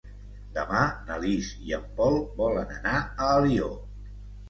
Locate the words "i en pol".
1.67-2.19